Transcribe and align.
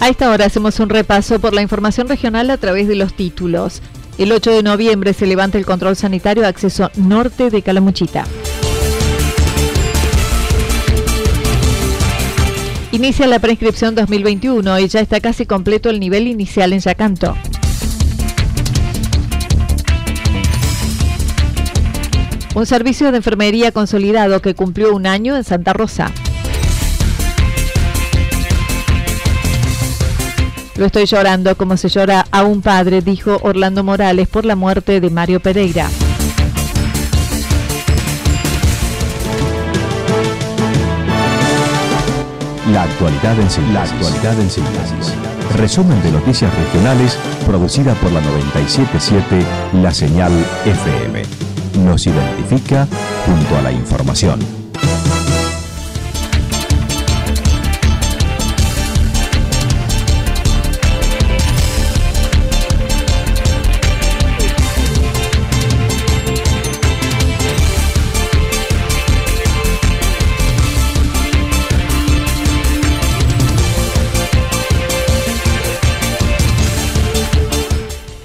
A 0.00 0.08
esta 0.08 0.30
hora 0.30 0.46
hacemos 0.46 0.80
un 0.80 0.88
repaso 0.88 1.38
por 1.40 1.52
la 1.52 1.60
información 1.60 2.08
regional 2.08 2.48
a 2.48 2.56
través 2.56 2.88
de 2.88 2.96
los 2.96 3.12
títulos. 3.12 3.82
El 4.16 4.32
8 4.32 4.50
de 4.50 4.62
noviembre 4.62 5.12
se 5.12 5.26
levanta 5.26 5.58
el 5.58 5.66
control 5.66 5.94
sanitario 5.94 6.42
de 6.42 6.48
acceso 6.48 6.90
norte 6.96 7.50
de 7.50 7.60
Calamuchita. 7.60 8.24
Inicia 12.92 13.26
la 13.26 13.38
prescripción 13.40 13.94
2021 13.94 14.78
y 14.80 14.88
ya 14.88 15.00
está 15.00 15.20
casi 15.20 15.44
completo 15.44 15.90
el 15.90 16.00
nivel 16.00 16.26
inicial 16.28 16.72
en 16.72 16.80
Yacanto. 16.80 17.36
Un 22.54 22.64
servicio 22.64 23.10
de 23.10 23.18
enfermería 23.18 23.70
consolidado 23.70 24.40
que 24.40 24.54
cumplió 24.54 24.94
un 24.94 25.06
año 25.06 25.36
en 25.36 25.44
Santa 25.44 25.74
Rosa. 25.74 26.10
Lo 30.80 30.86
estoy 30.86 31.04
llorando 31.04 31.54
como 31.58 31.76
se 31.76 31.90
llora 31.90 32.24
a 32.30 32.42
un 32.42 32.62
padre, 32.62 33.02
dijo 33.02 33.36
Orlando 33.42 33.84
Morales 33.84 34.28
por 34.28 34.46
la 34.46 34.56
muerte 34.56 34.98
de 34.98 35.10
Mario 35.10 35.38
Pereira. 35.38 35.86
La 42.72 42.84
actualidad 42.84 43.38
en 43.38 43.50
síntesis. 43.50 43.74
La 43.74 43.82
actualidad 43.82 44.40
en 44.40 44.50
síntesis. 44.50 45.14
Resumen 45.54 46.02
de 46.02 46.12
noticias 46.12 46.50
regionales 46.54 47.18
producida 47.44 47.92
por 47.96 48.10
la 48.12 48.22
977 48.22 49.82
La 49.82 49.92
Señal 49.92 50.32
FM. 50.64 51.22
Nos 51.84 52.06
identifica 52.06 52.88
junto 53.26 53.58
a 53.58 53.60
la 53.60 53.72
información. 53.72 54.40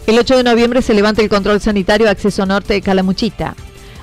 El 0.07 0.19
8 0.19 0.38
de 0.38 0.43
noviembre 0.43 0.83
se 0.83 0.93
levanta 0.93 1.23
el 1.23 1.29
control 1.29 1.59
sanitario 1.59 2.07
acceso 2.07 2.45
norte 2.45 2.73
de 2.75 2.81
Calamuchita. 2.81 3.55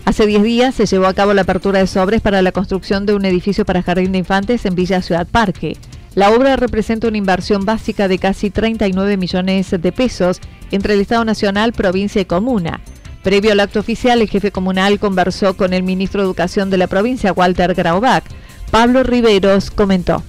Hace 0.05 0.27
10 0.27 0.43
días 0.43 0.75
se 0.75 0.87
llevó 0.87 1.07
a 1.07 1.15
cabo 1.15 1.33
la 1.33 1.43
apertura 1.43 1.79
de 1.79 1.87
sobres 1.87 2.21
para 2.21 2.43
la 2.43 2.51
construcción 2.51 3.07
de 3.07 3.15
un 3.15 3.25
edificio 3.25 3.65
para 3.65 3.85
jardín 3.85 4.11
de 4.11 4.19
infantes 4.19 4.67
en 4.67 4.75
Villa 4.75 5.01
Ciudad 5.01 5.29
Parque. 5.31 5.77
La 6.17 6.31
obra 6.31 6.57
representa 6.57 7.07
una 7.07 7.19
inversión 7.19 7.65
básica 7.65 8.09
de 8.09 8.19
casi 8.19 8.51
39 8.51 9.17
millones 9.17 9.71
de 9.71 9.93
pesos 9.93 10.41
entre 10.73 10.95
el 10.95 11.01
Estado 11.01 11.25
Nacional, 11.25 11.73
provincia 11.73 12.21
y 12.21 12.25
comuna. 12.25 12.81
Previo 13.23 13.53
al 13.53 13.61
acto 13.61 13.79
oficial, 13.79 14.21
el 14.21 14.29
jefe 14.29 14.51
comunal 14.51 14.99
conversó 14.99 15.57
con 15.57 15.73
el 15.73 15.85
ministro 15.85 16.21
de 16.21 16.27
Educación 16.27 16.69
de 16.69 16.79
la 16.79 16.89
provincia, 16.89 17.33
Walter 17.33 17.75
Graubach. 17.75 18.25
Pablo 18.73 19.05
Riveros 19.05 19.71
comentó 19.71 20.25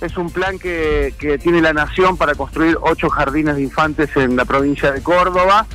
es 0.00 0.16
un 0.16 0.30
plan 0.30 0.58
que, 0.58 1.14
tiene 1.42 1.60
la 1.60 1.72
Nación 1.72 2.16
para 2.16 2.34
construir 2.34 2.78
ocho 2.80 3.08
jardines 3.08 3.56
de 3.56 3.62
infantes 3.62 4.10
en 4.16 4.36
la 4.36 4.44
provincia 4.44 4.92
de 4.92 5.02
Córdoba. 5.02 5.66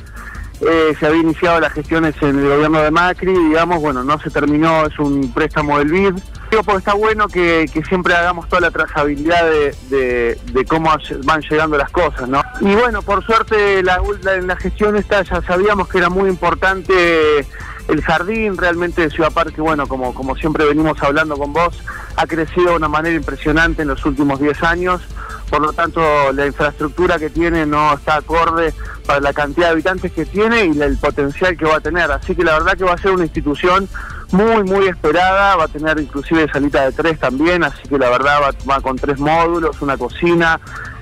Eh, 0.60 0.94
se 0.98 1.06
había 1.06 1.20
iniciado 1.20 1.60
las 1.60 1.72
gestiones 1.72 2.14
en 2.22 2.38
el 2.38 2.48
gobierno 2.48 2.80
de 2.80 2.90
Macri, 2.90 3.32
digamos, 3.32 3.80
bueno, 3.80 4.04
no 4.04 4.18
se 4.20 4.30
terminó, 4.30 4.86
es 4.86 4.98
un 4.98 5.32
préstamo 5.32 5.78
del 5.78 5.90
BID. 5.90 6.14
Digo, 6.50 6.78
está 6.78 6.94
bueno 6.94 7.26
que, 7.26 7.68
siempre 7.88 8.14
hagamos 8.14 8.48
toda 8.48 8.60
la 8.60 8.70
trazabilidad 8.70 9.44
de, 9.90 10.66
cómo 10.68 10.92
van 11.24 11.40
llegando 11.42 11.76
las 11.76 11.90
cosas, 11.90 12.28
¿no? 12.28 12.40
Y 12.60 12.74
bueno, 12.74 13.02
por 13.02 13.24
suerte 13.24 13.82
la, 13.82 14.00
en 14.36 14.46
la 14.46 14.56
gestión 14.56 14.96
esta 14.96 15.22
ya 15.22 15.42
sabíamos 15.42 15.88
que 15.88 15.98
era 15.98 16.08
muy 16.08 16.30
importante 16.30 17.44
el 17.88 18.02
jardín 18.02 18.56
realmente 18.56 19.02
de 19.02 19.10
Ciudad 19.10 19.32
Parque, 19.32 19.60
bueno, 19.60 19.86
como, 19.86 20.14
como 20.14 20.36
siempre 20.36 20.64
venimos 20.64 21.02
hablando 21.02 21.36
con 21.36 21.52
vos, 21.52 21.82
ha 22.16 22.26
crecido 22.26 22.70
de 22.70 22.76
una 22.76 22.88
manera 22.88 23.16
impresionante 23.16 23.82
en 23.82 23.88
los 23.88 24.04
últimos 24.04 24.40
10 24.40 24.62
años, 24.62 25.02
por 25.50 25.60
lo 25.60 25.72
tanto 25.72 26.00
la 26.32 26.46
infraestructura 26.46 27.18
que 27.18 27.30
tiene 27.30 27.66
no 27.66 27.92
está 27.92 28.16
acorde 28.16 28.72
para 29.06 29.20
la 29.20 29.32
cantidad 29.32 29.66
de 29.66 29.72
habitantes 29.72 30.12
que 30.12 30.24
tiene 30.24 30.66
y 30.66 30.80
el 30.80 30.96
potencial 30.96 31.56
que 31.56 31.66
va 31.66 31.76
a 31.76 31.80
tener. 31.80 32.10
Así 32.10 32.34
que 32.34 32.42
la 32.42 32.54
verdad 32.54 32.76
que 32.76 32.84
va 32.84 32.94
a 32.94 32.98
ser 32.98 33.10
una 33.10 33.24
institución 33.24 33.88
muy, 34.32 34.64
muy 34.64 34.86
esperada, 34.86 35.56
va 35.56 35.64
a 35.64 35.68
tener 35.68 36.00
inclusive 36.00 36.48
salita 36.50 36.84
de 36.86 36.92
tres 36.92 37.18
también, 37.20 37.62
así 37.62 37.86
que 37.88 37.98
la 37.98 38.08
verdad 38.08 38.40
va, 38.42 38.72
va 38.74 38.80
con 38.80 38.96
tres 38.96 39.18
módulos, 39.18 39.80
una 39.82 39.96
cocina, 39.96 40.58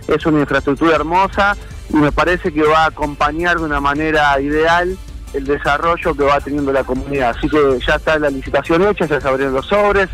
es 0.09 0.27
una 0.27 0.41
infraestructura 0.41 0.97
hermosa 0.97 1.57
y 1.89 1.97
me 1.97 2.11
parece 2.11 2.53
que 2.53 2.63
va 2.63 2.85
a 2.85 2.87
acompañar 2.87 3.59
de 3.59 3.65
una 3.65 3.81
manera 3.81 4.39
ideal 4.41 4.99
el 5.35 5.45
desarrollo 5.45 6.15
que 6.15 6.25
va 6.25 6.41
teniendo 6.41 6.73
la 6.73 6.85
comunidad. 6.85 7.31
Así 7.37 7.49
que 7.49 7.79
ya 7.87 7.97
está 7.97 8.19
la 8.19 8.31
licitación 8.31 8.83
hecha, 8.89 9.07
ya 9.07 9.21
se 9.21 9.29
abrieron 9.29 9.55
los 9.55 9.67
sobres, 9.67 10.09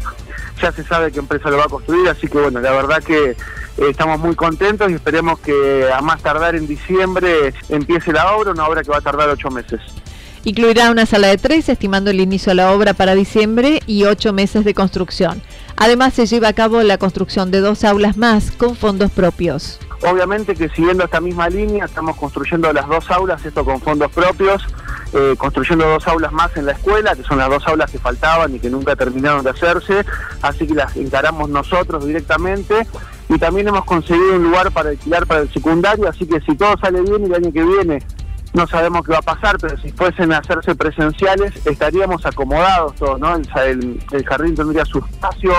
ya 0.61 0.73
se 0.73 0.85
sabe 0.85 1.13
qué 1.13 1.19
empresa 1.19 1.51
lo 1.51 1.59
va 1.59 1.65
a 1.65 1.69
construir, 1.69 2.09
así 2.09 2.29
que 2.29 2.39
bueno, 2.39 2.61
la 2.61 2.73
verdad 2.73 3.03
que 3.03 3.31
eh, 3.31 3.37
estamos 3.79 4.19
muy 4.19 4.35
contentos 4.35 4.91
y 4.91 4.95
esperemos 4.95 5.39
que 5.41 5.89
a 5.93 6.01
más 6.01 6.23
tardar 6.23 6.55
en 6.55 6.67
diciembre 6.67 7.55
empiece 7.69 8.13
la 8.13 8.35
obra, 8.35 8.53
una 8.53 8.67
obra 8.67 8.83
que 8.83 8.91
va 8.91 8.99
a 8.99 9.03
tardar 9.03 9.29
ocho 9.29 9.51
meses. 9.51 9.81
Incluirá 10.45 10.91
una 10.91 11.05
sala 11.05 11.29
de 11.29 11.37
tres, 11.37 11.69
estimando 11.69 12.11
el 12.11 12.21
inicio 12.21 12.51
de 12.51 12.57
la 12.57 12.73
obra 12.73 12.95
para 12.95 13.15
diciembre 13.15 13.81
y 13.87 14.05
ocho 14.05 14.33
meses 14.33 14.65
de 14.65 14.73
construcción. 14.73 15.43
Además, 15.77 16.15
se 16.15 16.27
lleva 16.27 16.49
a 16.49 16.53
cabo 16.53 16.83
la 16.83 16.97
construcción 16.97 17.51
de 17.51 17.61
dos 17.61 17.85
aulas 17.85 18.17
más 18.17 18.53
con 18.53 18.77
fondos 18.77 19.11
propios. 19.11 19.79
Obviamente 20.03 20.55
que 20.55 20.69
siguiendo 20.69 21.05
esta 21.05 21.21
misma 21.21 21.49
línea 21.49 21.85
estamos 21.85 22.17
construyendo 22.17 22.73
las 22.73 22.87
dos 22.87 23.11
aulas, 23.11 23.45
esto 23.45 23.65
con 23.65 23.81
fondos 23.81 24.13
propios, 24.13 24.63
eh, 25.13 25.35
construyendo 25.39 25.87
dos 25.87 26.07
aulas 26.07 26.33
más 26.33 26.57
en 26.57 26.67
la 26.67 26.73
escuela, 26.73 27.15
que 27.15 27.23
son 27.23 27.39
las 27.39 27.49
dos 27.49 27.67
aulas 27.67 27.91
que 27.91 27.99
faltaban 27.99 28.55
y 28.55 28.59
que 28.59 28.69
nunca 28.69 28.95
terminaron 28.95 29.43
de 29.43 29.51
hacerse, 29.51 30.05
así 30.43 30.67
que 30.67 30.75
las 30.75 30.97
encaramos 30.97 31.49
nosotros 31.49 32.05
directamente. 32.05 32.87
Y 33.31 33.39
también 33.39 33.69
hemos 33.69 33.85
conseguido 33.85 34.37
un 34.37 34.45
lugar 34.45 34.71
para 34.73 34.91
alquilar 34.91 35.27
para 35.27 35.41
el 35.41 35.53
secundario, 35.53 36.09
así 36.09 36.27
que 36.27 36.41
si 36.41 36.57
todo 36.57 36.77
sale 36.79 37.03
bien 37.03 37.25
el 37.25 37.35
año 37.35 37.53
que 37.53 37.63
viene 37.63 38.03
no 38.55 38.67
sabemos 38.67 39.05
qué 39.05 39.13
va 39.13 39.19
a 39.19 39.23
pasar, 39.23 39.59
pero 39.61 39.77
si 39.79 39.93
fuesen 39.93 40.33
a 40.33 40.39
hacerse 40.39 40.75
presenciales 40.75 41.55
estaríamos 41.67 42.25
acomodados 42.25 42.95
todos, 42.97 43.21
¿no? 43.21 43.37
El, 43.37 44.01
el, 44.11 44.25
jardín 44.25 44.55
tendría 44.55 44.85
su 44.85 44.99
espacio, 44.99 45.53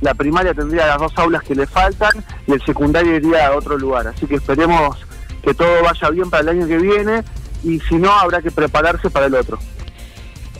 la 0.00 0.14
primaria 0.14 0.54
tendría 0.54 0.86
las 0.86 0.98
dos 0.98 1.12
aulas 1.16 1.42
que 1.42 1.54
le 1.54 1.66
faltan 1.66 2.12
y 2.46 2.52
el 2.52 2.62
secundario 2.62 3.16
iría 3.16 3.48
a 3.48 3.56
otro 3.56 3.76
lugar, 3.76 4.06
así 4.06 4.26
que 4.26 4.36
esperemos 4.36 4.96
que 5.42 5.54
todo 5.54 5.82
vaya 5.82 6.10
bien 6.10 6.30
para 6.30 6.42
el 6.42 6.48
año 6.48 6.66
que 6.66 6.78
viene 6.78 7.22
y 7.62 7.80
si 7.80 7.96
no, 7.96 8.12
habrá 8.12 8.42
que 8.42 8.50
prepararse 8.50 9.10
para 9.10 9.26
el 9.26 9.34
otro. 9.34 9.58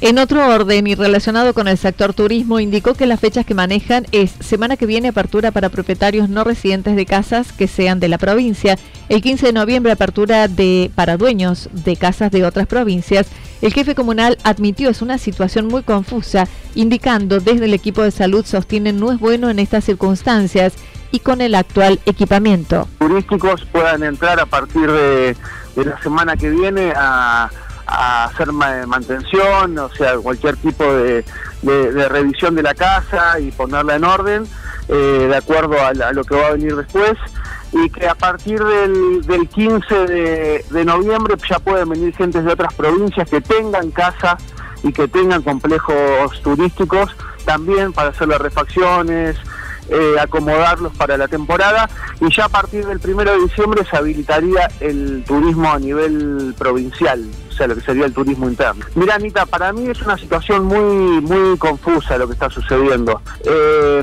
En 0.03 0.19
otro 0.19 0.47
orden 0.47 0.87
y 0.87 0.95
relacionado 0.95 1.55
con 1.55 1.69
el 1.69 1.79
sector 1.79 2.13
turismo, 2.13 2.61
indicó 2.61 2.93
que 2.93 3.07
las 3.07 3.19
fechas 3.19 3.47
que 3.47 3.55
manejan 3.55 4.07
es 4.13 4.31
semana 4.41 4.77
que 4.77 4.85
viene 4.85 5.09
apertura 5.09 5.53
para 5.53 5.71
propietarios 5.71 6.29
no 6.29 6.45
residentes 6.45 6.97
de 6.97 7.07
casas 7.07 7.51
que 7.53 7.67
sean 7.67 7.99
de 7.99 8.09
la 8.09 8.19
provincia, 8.19 8.79
el 9.09 9.23
15 9.23 9.47
de 9.47 9.53
noviembre 9.55 9.93
apertura 9.93 10.49
de 10.49 10.91
para 10.95 11.17
dueños 11.17 11.71
de 11.73 11.97
casas 11.97 12.31
de 12.31 12.45
otras 12.45 12.67
provincias. 12.67 13.29
El 13.63 13.73
jefe 13.73 13.95
comunal 13.95 14.37
admitió 14.45 14.91
es 14.91 15.01
una 15.01 15.17
situación 15.17 15.67
muy 15.67 15.83
confusa, 15.83 16.47
indicando 16.75 17.41
desde 17.41 17.65
el 17.65 17.73
equipo 17.73 18.03
de 18.03 18.11
salud 18.11 18.45
sostienen 18.45 19.01
no 19.01 19.13
es 19.13 19.19
bueno 19.19 19.49
en 19.49 19.59
estas 19.59 19.85
circunstancias 19.85 20.75
y 21.11 21.21
con 21.21 21.41
el 21.41 21.55
actual 21.55 22.01
equipamiento. 22.05 22.87
Turísticos 22.99 23.65
puedan 23.73 24.03
entrar 24.03 24.41
a 24.41 24.45
partir 24.45 24.91
de, 24.91 25.37
de 25.77 25.85
la 25.85 26.03
semana 26.03 26.37
que 26.37 26.51
viene 26.51 26.93
a 26.97 27.51
hacer 27.87 28.53
mantención, 28.53 29.79
o 29.79 29.89
sea, 29.91 30.17
cualquier 30.19 30.57
tipo 30.57 30.85
de, 30.85 31.25
revisión 32.09 32.55
de 32.55 32.63
la 32.63 32.75
casa 32.75 33.39
y 33.41 33.51
ponerla 33.51 33.97
en 33.97 34.05
orden, 34.05 34.45
eh, 34.89 35.27
de 35.29 35.37
acuerdo 35.37 35.77
a, 35.81 35.93
lo 35.93 36.25
que 36.25 36.37
va 36.37 36.49
a 36.49 36.53
venir 36.53 36.77
después, 36.77 37.15
y 37.73 37.91
que 37.91 38.09
a 38.09 38.15
partir 38.15 38.63
del, 38.63 39.49
15 39.49 39.95
de, 40.07 40.85
noviembre 40.85 41.37
ya 41.49 41.59
pueden 41.59 41.89
venir 41.89 42.15
gente 42.15 42.43
de 42.43 42.53
otras 42.53 42.75
provincias 42.75 43.29
que 43.29 43.41
tengan 43.41 43.91
casa 43.91 44.37
y 44.83 44.93
que 44.93 45.09
tengan 45.09 45.43
complejos 45.43 46.41
turísticos 46.43 47.11
también 47.45 47.93
para 47.93 48.11
hacer 48.11 48.29
las 48.29 48.41
refacciones, 48.41 49.37
eh, 49.89 50.17
acomodarlos 50.21 50.93
para 50.97 51.17
la 51.17 51.29
temporada 51.29 51.89
y 52.21 52.35
ya 52.35 52.47
a 52.47 52.49
partir 52.49 52.87
del 52.87 53.01
1 53.03 53.25
de 53.25 53.41
diciembre 53.41 53.83
se 53.89 53.97
habilitaría 53.97 54.69
el 54.81 55.25
turismo 55.27 55.71
a 55.71 55.79
nivel 55.79 56.55
provincial, 56.59 57.25
sea, 57.57 57.67
lo 57.67 57.75
que 57.75 57.81
sería 57.81 58.07
el 58.07 58.13
turismo 58.13 58.49
interno. 58.49 58.85
Mira, 58.95 59.15
Anita, 59.15 59.47
para 59.47 59.73
mí 59.73 59.89
es 59.89 60.01
una 60.03 60.17
situación 60.17 60.65
muy, 60.65 61.21
muy 61.21 61.57
confusa 61.59 62.19
lo 62.19 62.27
que 62.27 62.35
está 62.35 62.51
sucediendo. 62.51 63.21
Eh, 63.45 64.03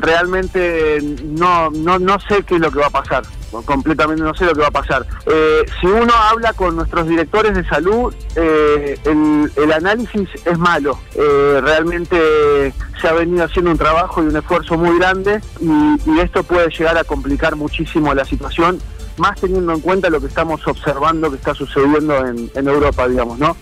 realmente 0.00 1.00
no, 1.24 1.70
no, 1.70 1.98
no 1.98 2.18
sé 2.20 2.42
qué 2.42 2.56
es 2.56 2.60
lo 2.60 2.70
que 2.70 2.80
va 2.80 2.86
a 2.86 2.90
pasar 2.90 3.22
completamente 3.66 4.20
no 4.20 4.34
sé 4.34 4.46
lo 4.46 4.52
que 4.52 4.62
va 4.62 4.66
a 4.66 4.72
pasar. 4.72 5.06
Eh, 5.26 5.64
si 5.80 5.86
uno 5.86 6.12
habla 6.12 6.52
con 6.54 6.74
nuestros 6.74 7.06
directores 7.06 7.54
de 7.54 7.64
salud, 7.68 8.12
eh, 8.34 8.98
el, 9.04 9.72
análisis 9.72 10.28
es 10.44 10.58
malo. 10.58 10.98
realmente 11.14 12.74
se 13.00 13.08
ha 13.08 13.12
venido 13.12 13.44
haciendo 13.44 13.70
un 13.70 13.78
trabajo 13.78 14.24
y 14.24 14.26
un 14.26 14.36
esfuerzo 14.36 14.76
muy 14.76 14.98
grande 14.98 15.40
y 15.60 16.18
esto 16.18 16.42
puede 16.42 16.68
llegar 16.70 16.98
a 16.98 17.04
complicar 17.04 17.54
muchísimo 17.54 18.12
la 18.12 18.24
situación 18.24 18.80
más 19.16 19.40
teniendo 19.40 19.72
en 19.72 19.80
cuenta 19.80 20.10
lo 20.10 20.20
que 20.20 20.26
estamos 20.26 20.66
observando 20.66 21.30
que 21.30 21.36
está 21.36 21.54
sucediendo 21.54 22.26
en, 22.26 22.68
Europa, 22.68 23.08
digamos, 23.08 23.38
¿no? 23.38 23.56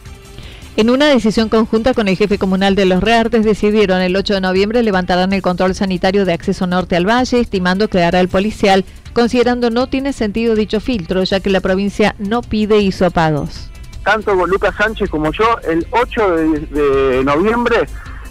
En 0.74 0.88
una 0.88 1.06
decisión 1.06 1.50
conjunta 1.50 1.92
con 1.92 2.08
el 2.08 2.16
jefe 2.16 2.38
comunal 2.38 2.74
de 2.74 2.86
Los 2.86 3.02
Reartes 3.02 3.44
decidieron 3.44 4.00
el 4.00 4.16
8 4.16 4.34
de 4.34 4.40
noviembre 4.40 4.82
levantarán 4.82 5.34
el 5.34 5.42
control 5.42 5.74
sanitario 5.74 6.24
de 6.24 6.32
acceso 6.32 6.66
norte 6.66 6.96
al 6.96 7.06
valle, 7.06 7.40
estimando 7.40 7.88
que 7.88 8.02
hará 8.02 8.20
el 8.20 8.28
policial, 8.28 8.86
considerando 9.12 9.68
no 9.68 9.86
tiene 9.88 10.14
sentido 10.14 10.54
dicho 10.54 10.80
filtro, 10.80 11.22
ya 11.24 11.40
que 11.40 11.50
la 11.50 11.60
provincia 11.60 12.14
no 12.18 12.40
pide 12.40 12.78
hisopados. 12.78 13.68
Tanto 14.02 14.34
con 14.34 14.48
Lucas 14.48 14.74
Sánchez 14.76 15.10
como 15.10 15.30
yo, 15.32 15.58
el 15.68 15.86
8 15.90 16.30
de 16.30 17.22
noviembre 17.22 17.86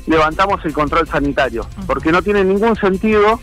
levantamos 0.07 0.65
el 0.65 0.73
control 0.73 1.07
sanitario, 1.07 1.67
porque 1.85 2.11
no 2.11 2.21
tiene 2.21 2.43
ningún 2.43 2.75
sentido 2.75 3.39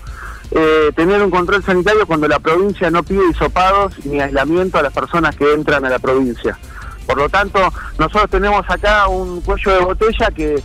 eh, 0.51 0.93
tener 0.97 1.23
un 1.23 1.31
control 1.31 1.63
sanitario 1.63 2.07
cuando 2.07 2.27
la 2.27 2.39
provincia 2.39 2.91
no 2.91 3.03
pide 3.03 3.29
hisopados 3.31 4.05
ni 4.05 4.21
aislamiento 4.21 4.79
a 4.79 4.83
las 4.83 4.93
personas 4.93 5.37
que 5.37 5.53
entran 5.53 5.85
a 5.85 5.91
la 5.91 5.99
provincia. 5.99 6.59
Por 7.07 7.19
lo 7.19 7.29
tanto, 7.29 7.59
nosotros 7.99 8.31
tenemos 8.31 8.69
acá 8.69 9.09
un 9.09 9.41
cuello 9.41 9.73
de 9.73 9.81
botella 9.81 10.31
que, 10.31 10.63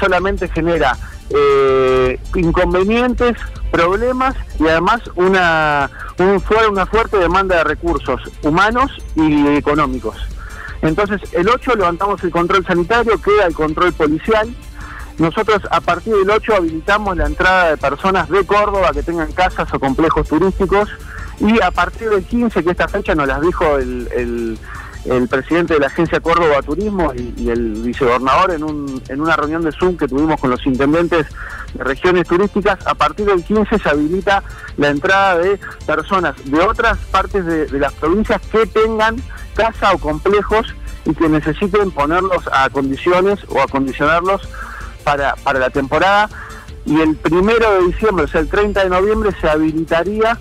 solamente 0.00 0.48
genera 0.48 0.96
eh, 1.30 2.18
inconvenientes, 2.34 3.36
problemas 3.70 4.34
y 4.58 4.66
además 4.66 5.02
una, 5.14 5.90
un, 6.18 6.42
una 6.70 6.86
fuerte 6.86 7.18
demanda 7.18 7.58
de 7.58 7.64
recursos 7.64 8.20
humanos 8.42 8.90
y 9.14 9.48
económicos. 9.48 10.16
Entonces, 10.82 11.20
el 11.32 11.48
8 11.48 11.76
levantamos 11.76 12.22
el 12.24 12.30
control 12.30 12.64
sanitario, 12.66 13.20
queda 13.20 13.46
el 13.46 13.54
control 13.54 13.92
policial, 13.92 14.54
nosotros 15.18 15.62
a 15.70 15.80
partir 15.80 16.14
del 16.14 16.28
8 16.28 16.56
habilitamos 16.56 17.16
la 17.16 17.26
entrada 17.26 17.70
de 17.70 17.76
personas 17.76 18.28
de 18.28 18.44
Córdoba 18.44 18.90
que 18.92 19.02
tengan 19.02 19.30
casas 19.32 19.72
o 19.72 19.78
complejos 19.78 20.28
turísticos 20.28 20.88
y 21.38 21.60
a 21.62 21.70
partir 21.70 22.10
del 22.10 22.24
15, 22.24 22.64
que 22.64 22.70
esta 22.70 22.88
fecha 22.88 23.14
nos 23.14 23.28
las 23.28 23.40
dijo 23.40 23.76
el, 23.76 24.58
presidente 25.28 25.74
de 25.74 25.80
la 25.80 25.88
agencia 25.88 26.18
Córdoba 26.18 26.62
Turismo 26.62 27.12
y, 27.14 27.50
el 27.50 27.74
vicegobernador 27.82 28.52
en, 28.52 28.64
un, 28.64 29.02
en 29.08 29.20
una 29.20 29.36
reunión 29.36 29.62
de 29.62 29.70
Zoom 29.70 29.96
que 29.96 30.08
tuvimos 30.08 30.40
con 30.40 30.50
los 30.50 30.64
intendentes 30.66 31.26
de 31.74 31.84
regiones 31.84 32.26
turísticas, 32.26 32.78
a 32.86 32.94
partir 32.94 33.26
del 33.26 33.44
15 33.44 33.78
se 33.78 33.88
habilita 33.88 34.42
la 34.78 34.88
entrada 34.88 35.38
de 35.38 35.60
personas 35.86 36.34
de 36.44 36.58
otras 36.60 36.96
partes 37.10 37.44
de, 37.44 37.66
de 37.66 37.78
las 37.78 37.92
provincias 37.92 38.40
que 38.50 38.66
tengan 38.66 39.16
casa 39.54 39.92
o 39.92 39.98
complejos 39.98 40.74
y 41.04 41.14
que 41.14 41.28
necesiten 41.28 41.90
ponerlos 41.90 42.48
a 42.50 42.70
condiciones 42.70 43.40
o 43.48 43.60
acondicionarlos 43.60 44.48
para, 45.04 45.36
para 45.36 45.58
la 45.58 45.70
temporada 45.70 46.28
y 46.86 47.00
el 47.00 47.16
primero 47.16 47.74
de 47.74 47.86
diciembre, 47.86 48.24
o 48.24 48.28
sea, 48.28 48.40
el 48.40 48.48
30 48.48 48.84
de 48.84 48.90
noviembre, 48.90 49.30
se 49.40 49.48
habilitaría 49.48 50.38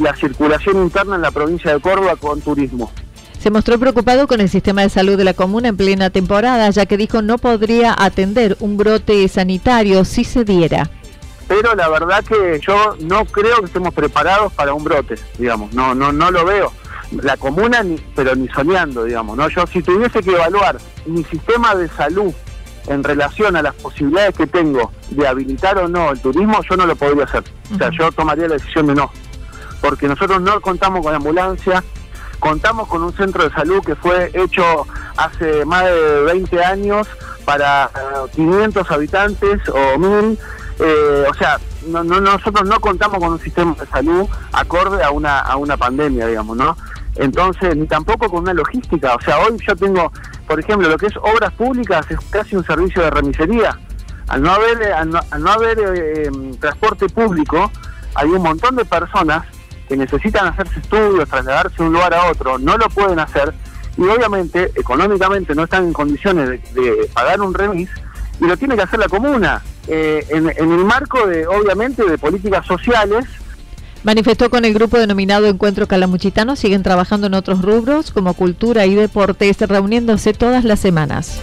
la 0.00 0.16
circulación 0.16 0.82
interna 0.82 1.16
en 1.16 1.22
la 1.22 1.30
provincia 1.30 1.72
de 1.72 1.80
Córdoba 1.80 2.16
con 2.16 2.40
turismo. 2.40 2.90
Se 3.38 3.50
mostró 3.50 3.78
preocupado 3.78 4.26
con 4.26 4.40
el 4.40 4.48
sistema 4.48 4.82
de 4.82 4.88
salud 4.88 5.16
de 5.18 5.24
la 5.24 5.34
comuna 5.34 5.68
en 5.68 5.76
plena 5.76 6.10
temporada, 6.10 6.70
ya 6.70 6.86
que 6.86 6.96
dijo 6.96 7.22
no 7.22 7.38
podría 7.38 7.94
atender 7.96 8.56
un 8.60 8.76
brote 8.76 9.26
sanitario 9.28 10.04
si 10.04 10.24
se 10.24 10.44
diera. 10.44 10.88
Pero 11.48 11.74
la 11.74 11.88
verdad 11.88 12.24
que 12.24 12.60
yo 12.60 12.96
no 13.00 13.24
creo 13.26 13.58
que 13.58 13.66
estemos 13.66 13.92
preparados 13.92 14.52
para 14.52 14.72
un 14.72 14.84
brote, 14.84 15.16
digamos, 15.38 15.74
no, 15.74 15.94
no, 15.94 16.12
no 16.12 16.30
lo 16.30 16.44
veo. 16.44 16.72
La 17.10 17.36
comuna, 17.36 17.82
ni, 17.82 17.96
pero 18.16 18.34
ni 18.34 18.48
soñando, 18.48 19.04
digamos, 19.04 19.36
¿no? 19.36 19.48
Yo 19.48 19.66
si 19.66 19.82
tuviese 19.82 20.22
que 20.22 20.30
evaluar 20.30 20.78
mi 21.04 21.22
sistema 21.24 21.74
de 21.74 21.88
salud 21.88 22.32
en 22.86 23.04
relación 23.04 23.56
a 23.56 23.62
las 23.62 23.74
posibilidades 23.74 24.36
que 24.36 24.46
tengo 24.46 24.92
de 25.10 25.26
habilitar 25.26 25.78
o 25.78 25.88
no 25.88 26.10
el 26.10 26.20
turismo, 26.20 26.60
yo 26.68 26.76
no 26.76 26.86
lo 26.86 26.96
podría 26.96 27.24
hacer. 27.24 27.44
O 27.74 27.78
sea, 27.78 27.90
yo 27.90 28.10
tomaría 28.12 28.48
la 28.48 28.54
decisión 28.54 28.86
de 28.86 28.94
no. 28.94 29.10
Porque 29.80 30.08
nosotros 30.08 30.40
no 30.40 30.60
contamos 30.60 31.04
con 31.04 31.14
ambulancia, 31.14 31.82
contamos 32.38 32.88
con 32.88 33.02
un 33.02 33.12
centro 33.12 33.44
de 33.44 33.50
salud 33.50 33.82
que 33.84 33.94
fue 33.94 34.30
hecho 34.34 34.86
hace 35.16 35.64
más 35.64 35.84
de 35.84 36.22
20 36.22 36.64
años 36.64 37.08
para 37.44 37.90
500 38.34 38.82
eh, 38.82 38.94
habitantes 38.94 39.60
o 39.68 39.98
1000. 39.98 40.38
Eh, 40.78 41.26
o 41.30 41.34
sea, 41.34 41.58
no, 41.86 42.02
no, 42.02 42.20
nosotros 42.20 42.68
no 42.68 42.80
contamos 42.80 43.18
con 43.18 43.32
un 43.32 43.40
sistema 43.40 43.74
de 43.78 43.86
salud 43.86 44.26
acorde 44.52 45.02
a 45.02 45.10
una, 45.10 45.40
a 45.40 45.56
una 45.56 45.76
pandemia, 45.76 46.26
digamos, 46.26 46.56
¿no? 46.56 46.76
Entonces, 47.16 47.76
ni 47.76 47.86
tampoco 47.86 48.28
con 48.28 48.42
una 48.42 48.54
logística. 48.54 49.14
O 49.14 49.20
sea, 49.20 49.38
hoy 49.38 49.56
yo 49.66 49.76
tengo 49.76 50.10
por 50.52 50.60
ejemplo, 50.60 50.86
lo 50.86 50.98
que 50.98 51.06
es 51.06 51.16
obras 51.16 51.50
públicas 51.54 52.04
es 52.10 52.18
casi 52.28 52.56
un 52.56 52.64
servicio 52.66 53.02
de 53.02 53.10
remisería. 53.10 53.78
Al 54.28 54.42
no 54.42 54.50
haber, 54.50 54.92
al 54.92 55.08
no, 55.10 55.50
haber 55.50 55.78
eh, 55.78 56.26
em, 56.26 56.54
transporte 56.56 57.08
público, 57.08 57.70
hay 58.14 58.28
un 58.28 58.42
montón 58.42 58.76
de 58.76 58.84
personas 58.84 59.46
que 59.88 59.96
necesitan 59.96 60.48
hacerse 60.48 60.80
estudios, 60.80 61.26
trasladarse 61.26 61.76
de 61.78 61.84
un 61.84 61.94
lugar 61.94 62.12
a 62.12 62.30
otro, 62.30 62.58
no 62.58 62.76
lo 62.76 62.86
pueden 62.90 63.18
hacer 63.18 63.54
y 63.96 64.02
obviamente 64.02 64.72
económicamente 64.74 65.54
no 65.54 65.64
están 65.64 65.84
en 65.84 65.94
condiciones 65.94 66.48
de, 66.74 67.10
pagar 67.14 67.40
un 67.40 67.54
remis 67.54 67.88
y 68.38 68.44
lo 68.44 68.54
tiene 68.58 68.76
que 68.76 68.82
hacer 68.82 68.98
la 68.98 69.08
comuna 69.08 69.62
eh, 69.88 70.26
en, 70.28 70.50
en 70.50 70.70
el 70.70 70.84
marco 70.84 71.26
de 71.26 71.46
obviamente 71.46 72.04
de 72.04 72.18
políticas 72.18 72.66
sociales 72.66 73.24
Manifestó 74.04 74.50
con 74.50 74.64
el 74.64 74.74
grupo 74.74 74.98
denominado 74.98 75.46
Encuentro 75.46 75.86
Calamuchitano, 75.86 76.56
siguen 76.56 76.82
trabajando 76.82 77.28
en 77.28 77.34
otros 77.34 77.62
rubros 77.62 78.10
como 78.10 78.34
cultura 78.34 78.84
y 78.84 78.96
deportes, 78.96 79.58
reuniéndose 79.60 80.32
todas 80.32 80.64
las 80.64 80.80
semanas. 80.80 81.40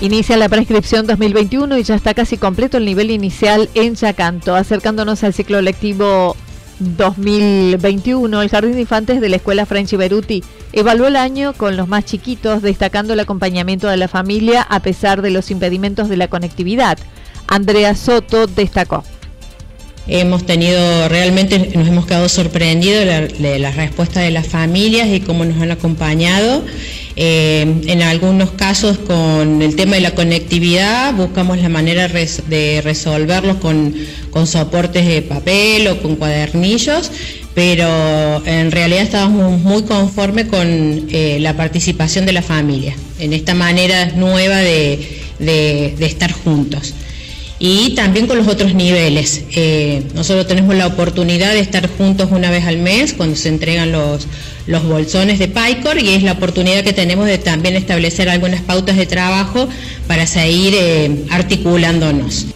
Inicia 0.00 0.36
la 0.36 0.48
prescripción 0.48 1.08
2021 1.08 1.76
y 1.76 1.82
ya 1.82 1.96
está 1.96 2.14
casi 2.14 2.38
completo 2.38 2.76
el 2.76 2.84
nivel 2.84 3.10
inicial 3.10 3.68
en 3.74 3.96
Chacanto, 3.96 4.54
acercándonos 4.54 5.24
al 5.24 5.34
ciclo 5.34 5.60
lectivo 5.60 6.36
2021, 6.78 8.42
el 8.42 8.48
Jardín 8.48 8.72
de 8.72 8.80
Infantes 8.80 9.20
de 9.20 9.28
la 9.28 9.36
Escuela 9.36 9.66
French 9.66 9.96
Beruti 9.96 10.42
evaluó 10.72 11.08
el 11.08 11.16
año 11.16 11.52
con 11.52 11.76
los 11.76 11.88
más 11.88 12.04
chiquitos, 12.04 12.62
destacando 12.62 13.12
el 13.14 13.20
acompañamiento 13.20 13.88
de 13.88 13.96
la 13.96 14.08
familia 14.08 14.62
a 14.62 14.80
pesar 14.80 15.22
de 15.22 15.30
los 15.30 15.50
impedimentos 15.50 16.08
de 16.08 16.16
la 16.16 16.28
conectividad. 16.28 16.98
Andrea 17.46 17.94
Soto 17.94 18.46
destacó. 18.46 19.04
Hemos 20.10 20.46
tenido, 20.46 21.06
realmente 21.10 21.70
nos 21.74 21.86
hemos 21.86 22.06
quedado 22.06 22.30
sorprendidos 22.30 23.04
de 23.38 23.58
la, 23.58 23.70
respuesta 23.72 24.20
de 24.20 24.30
las 24.30 24.46
familias 24.46 25.08
y 25.08 25.20
cómo 25.20 25.44
nos 25.44 25.60
han 25.60 25.70
acompañado. 25.70 26.64
Eh, 27.14 27.82
en 27.88 28.02
algunos 28.02 28.52
casos 28.52 28.96
con 28.96 29.60
el 29.60 29.76
tema 29.76 29.96
de 29.96 30.00
la 30.00 30.14
conectividad 30.14 31.12
buscamos 31.12 31.58
la 31.58 31.68
manera 31.68 32.08
de 32.08 32.80
resolverlos 32.82 33.56
con, 33.56 33.92
con 34.38 34.46
soportes 34.46 35.04
de 35.04 35.20
papel 35.22 35.88
o 35.88 36.00
con 36.00 36.14
cuadernillos, 36.14 37.10
pero 37.56 38.40
en 38.46 38.70
realidad 38.70 39.02
estábamos 39.02 39.60
muy 39.60 39.82
conformes 39.82 40.46
con 40.46 41.08
eh, 41.10 41.38
la 41.40 41.56
participación 41.56 42.24
de 42.24 42.32
la 42.32 42.42
familia, 42.42 42.94
en 43.18 43.32
esta 43.32 43.54
manera 43.54 44.12
nueva 44.14 44.58
de 44.58 45.96
estar 45.98 46.30
juntos 46.30 46.94
y 47.58 47.94
también 47.94 48.26
con 48.26 48.38
los 48.38 48.46
otros 48.46 48.74
niveles. 48.74 49.42
Eh, 49.52 50.04
nosotros 50.14 50.46
tenemos 50.46 50.74
la 50.76 50.86
oportunidad 50.86 51.52
de 51.52 51.60
estar 51.60 51.88
juntos 51.88 52.28
una 52.30 52.50
vez 52.50 52.64
al 52.64 52.78
mes 52.78 53.12
cuando 53.12 53.34
se 53.34 53.48
entregan 53.48 53.90
los, 53.90 54.28
los 54.66 54.84
bolsones 54.84 55.38
de 55.38 55.48
PICOR 55.48 55.98
y 55.98 56.10
es 56.10 56.22
la 56.22 56.32
oportunidad 56.32 56.84
que 56.84 56.92
tenemos 56.92 57.26
de 57.26 57.38
también 57.38 57.74
establecer 57.74 58.28
algunas 58.28 58.60
pautas 58.62 58.96
de 58.96 59.06
trabajo 59.06 59.68
para 60.06 60.26
seguir 60.26 60.74
eh, 60.76 61.24
articulándonos. 61.30 62.46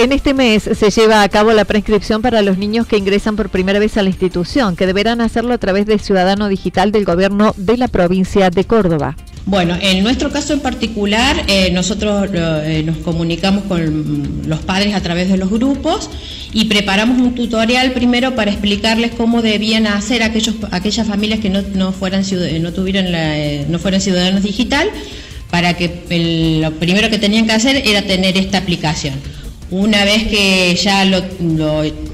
En 0.00 0.12
este 0.12 0.32
mes 0.32 0.62
se 0.62 0.90
lleva 0.90 1.22
a 1.22 1.28
cabo 1.28 1.52
la 1.52 1.66
prescripción 1.66 2.22
para 2.22 2.40
los 2.40 2.56
niños 2.56 2.86
que 2.86 2.96
ingresan 2.96 3.36
por 3.36 3.50
primera 3.50 3.78
vez 3.78 3.98
a 3.98 4.02
la 4.02 4.08
institución, 4.08 4.74
que 4.74 4.86
deberán 4.86 5.20
hacerlo 5.20 5.52
a 5.52 5.58
través 5.58 5.84
del 5.84 6.00
Ciudadano 6.00 6.48
Digital 6.48 6.90
del 6.90 7.04
Gobierno 7.04 7.52
de 7.58 7.76
la 7.76 7.86
provincia 7.86 8.48
de 8.48 8.64
Córdoba. 8.64 9.14
Bueno, 9.44 9.76
en 9.78 10.02
nuestro 10.02 10.30
caso 10.30 10.54
en 10.54 10.60
particular, 10.60 11.44
eh, 11.48 11.70
nosotros 11.72 12.30
eh, 12.32 12.82
nos 12.82 12.96
comunicamos 12.96 13.64
con 13.64 14.40
los 14.46 14.60
padres 14.60 14.94
a 14.94 15.02
través 15.02 15.28
de 15.28 15.36
los 15.36 15.50
grupos 15.50 16.08
y 16.54 16.64
preparamos 16.64 17.18
un 17.18 17.34
tutorial 17.34 17.92
primero 17.92 18.34
para 18.34 18.52
explicarles 18.52 19.10
cómo 19.14 19.42
debían 19.42 19.86
hacer 19.86 20.22
aquellos, 20.22 20.54
aquellas 20.70 21.06
familias 21.06 21.40
que 21.40 21.50
no, 21.50 21.92
fueran, 21.92 22.24
no, 22.62 22.72
tuvieran 22.72 23.04
eh, 23.08 23.66
no 23.68 23.78
fueran 23.78 24.00
ciudadanos 24.00 24.44
digital, 24.44 24.88
para 25.50 25.74
que 25.74 26.60
lo 26.62 26.70
primero 26.76 27.10
que 27.10 27.18
tenían 27.18 27.44
que 27.44 27.52
hacer 27.52 27.82
era 27.84 28.00
tener 28.00 28.38
esta 28.38 28.56
aplicación. 28.56 29.39
Una 29.70 30.04
vez 30.04 30.26
que 30.26 30.74
ya 30.74 31.08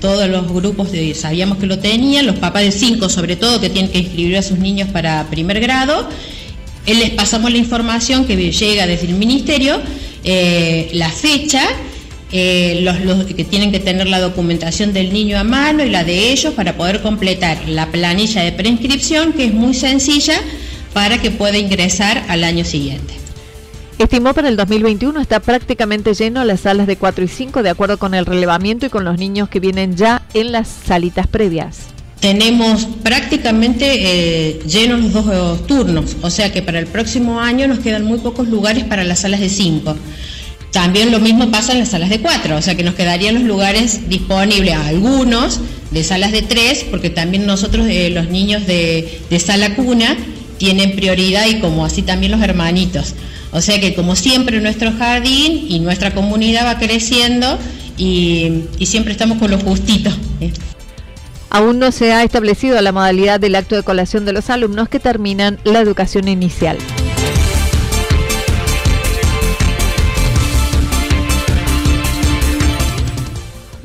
todos 0.01 0.29
los 0.29 0.53
grupos 0.53 0.91
sabíamos 1.15 1.57
que 1.57 1.65
lo 1.65 1.79
tenían, 1.79 2.27
los 2.27 2.39
papás 2.39 2.65
de 2.65 2.71
cinco 2.71 3.09
sobre 3.09 3.37
todo 3.37 3.61
que 3.61 3.71
tienen 3.71 3.91
que 3.91 3.99
inscribir 3.99 4.37
a 4.37 4.43
sus 4.43 4.59
niños 4.59 4.91
para 4.91 5.27
primer 5.31 5.59
grado, 5.61 6.07
les 6.87 7.11
pasamos 7.11 7.51
la 7.51 7.57
información 7.57 8.27
que 8.27 8.37
llega 8.37 8.87
desde 8.87 9.07
el 9.07 9.15
ministerio, 9.15 9.81
eh, 10.23 10.91
la 10.93 11.09
fecha, 11.09 11.63
eh, 12.31 12.81
los, 12.83 13.25
que 13.25 13.45
tienen 13.45 13.73
que 13.73 13.81
tener 13.81 14.07
la 14.07 14.21
documentación 14.21 14.93
del 14.93 15.13
niño 15.13 15.39
a 15.39 15.45
mano 15.45 15.83
y 15.83 15.89
la 15.89 16.05
de 16.05 16.33
ellos 16.33 16.53
para 16.53 16.77
poder 16.77 17.01
completar 17.01 17.69
la 17.69 17.91
planilla 17.91 18.43
de 18.43 18.53
preinscripción, 18.53 19.33
que 19.33 19.47
es 19.47 19.55
muy 19.55 19.73
sencilla 19.73 20.39
para 20.93 21.23
que 21.23 21.31
pueda 21.31 21.57
ingresar 21.57 22.25
al 22.29 22.45
año 22.45 22.67
siguiente. 22.67 23.26
Estimó 23.99 24.35
para 24.35 24.49
el 24.49 24.57
2021 24.57 25.21
está 25.21 25.41
prácticamente 25.41 26.13
lleno 26.13 26.45
las 26.45 26.61
salas 26.61 26.87
de 26.87 26.97
4 26.97 27.25
y 27.25 27.29
5 27.29 27.63
de 27.63 27.71
acuerdo 27.71 27.99
con 27.99 28.15
el 28.15 28.27
relevamiento 28.27 28.87
y 28.87 28.91
con 28.91 29.05
los 29.05 29.19
niños 29.19 29.49
que 29.49 29.59
vienen 29.59 29.97
ya 29.97 30.23
en 30.35 30.53
las 30.53 30.69
salitas 30.69 31.27
previas 31.27 31.97
tenemos 32.21 32.89
prácticamente 33.03 33.87
eh, 33.89 34.61
llenos 34.67 35.13
los 35.13 35.27
dos 35.27 35.67
turnos, 35.67 36.17
o 36.23 36.31
sea 36.31 36.51
que 36.53 36.63
para 36.63 36.79
el 36.79 36.87
próximo 36.87 37.41
año 37.41 37.69
nos 37.69 37.81
quedan 37.81 38.05
muy 38.05 38.19
pocos 38.19 38.49
lugares 38.49 38.85
para 38.85 39.05
las 39.05 39.21
salas 39.21 39.39
de 39.39 39.49
5. 39.49 39.97
También 40.73 41.13
lo 41.13 41.21
mismo 41.21 41.51
pasa 41.51 41.73
en 41.73 41.79
las 41.79 41.91
salas 41.91 42.11
de 42.11 42.21
4, 42.21 42.57
o 42.57 42.63
sea 42.63 42.75
que 42.75 42.83
nos 42.83 42.95
quedarían 42.95 43.35
los 43.35 43.45
lugares 43.45 44.09
disponibles 44.09 44.75
a 44.75 44.89
algunos 44.89 45.61
de 45.91 46.03
salas 46.05 46.33
de 46.33 46.43
3, 46.43 46.87
porque 46.91 47.11
también 47.11 47.47
nosotros, 47.47 47.87
eh, 47.89 48.11
los 48.11 48.29
niños 48.29 48.67
de, 48.67 49.21
sala 49.39 49.75
cuna, 49.75 50.17
tienen 50.59 50.97
prioridad 50.97 51.47
y 51.47 51.61
como 51.61 51.85
así 51.85 52.03
también 52.03 52.33
los 52.33 52.43
hermanitos. 52.43 53.15
O 53.57 53.63
sea 53.63 53.81
que 53.81 53.95
como 53.95 54.17
siempre 54.17 54.61
nuestro 54.61 54.93
jardín 54.93 55.65
y 55.67 55.81
nuestra 55.81 56.13
comunidad 56.13 56.67
va 56.67 56.79
creciendo 56.79 57.59
y, 57.97 58.65
siempre 58.85 59.13
estamos 59.13 59.39
con 59.39 59.51
lo 59.51 59.59
justito. 59.59 60.11
¿eh? 60.43 60.53
Aún 61.49 61.79
no 61.79 61.91
se 61.91 62.13
ha 62.13 62.23
establecido 62.23 62.79
la 62.83 62.93
modalidad 62.93 63.41
del 63.41 63.55
acto 63.55 63.75
de 63.75 63.83
colación 63.83 64.27
de 64.27 64.35
los 64.35 64.51
alumnos 64.51 64.91
que 64.91 65.01
terminan 65.01 65.59
la 65.65 65.81
educación 65.81 66.29
inicial. 66.29 66.77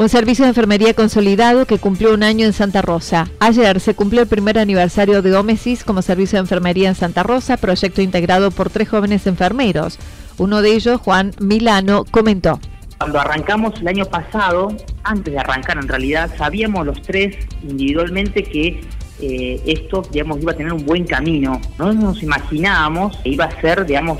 Un 0.01 0.09
servicio 0.09 0.45
de 0.45 0.49
enfermería 0.49 0.95
consolidado 0.95 1.67
que 1.67 1.77
cumplió 1.77 2.11
un 2.15 2.23
año 2.23 2.47
en 2.47 2.53
Santa 2.53 2.81
Rosa. 2.81 3.29
Ayer 3.39 3.79
se 3.79 3.93
cumplió 3.93 4.23
el 4.23 4.27
primer 4.27 4.57
aniversario 4.57 5.21
de 5.21 5.35
Ómesis 5.35 5.83
como 5.83 6.01
servicio 6.01 6.37
de 6.37 6.41
enfermería 6.41 6.89
en 6.89 6.95
Santa 6.95 7.21
Rosa, 7.21 7.55
proyecto 7.55 8.01
integrado 8.01 8.49
por 8.49 8.71
tres 8.71 8.89
jóvenes 8.89 9.27
enfermeros. 9.27 9.99
Uno 10.39 10.63
de 10.63 10.73
ellos, 10.73 10.99
Juan 11.01 11.35
Milano, 11.39 12.03
comentó. 12.09 12.59
Cuando 12.97 13.19
arrancamos 13.19 13.79
el 13.79 13.89
año 13.89 14.05
pasado, 14.05 14.75
antes 15.03 15.35
de 15.35 15.39
arrancar 15.39 15.77
en 15.77 15.87
realidad, 15.87 16.31
sabíamos 16.35 16.83
los 16.83 16.99
tres 17.03 17.37
individualmente 17.61 18.41
que 18.41 18.81
eh, 19.21 19.61
esto, 19.67 20.01
digamos, 20.11 20.41
iba 20.41 20.53
a 20.53 20.55
tener 20.55 20.73
un 20.73 20.83
buen 20.83 21.05
camino. 21.05 21.61
No 21.77 21.93
nos 21.93 22.23
imaginábamos 22.23 23.17
que 23.17 23.29
iba 23.29 23.45
a 23.45 23.61
ser, 23.61 23.85
digamos, 23.85 24.17